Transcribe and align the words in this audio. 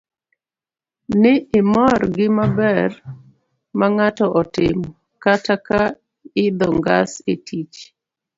ni 1.21 1.33
imor 1.59 1.99
gi 2.05 2.11
gimaber 2.27 2.91
mang'ato 3.79 4.25
otimo. 4.41 4.87
kata 5.23 5.55
ka 5.67 5.81
idho 6.45 6.69
ngas 6.77 7.11
e 7.31 7.33
tich, 7.45 7.77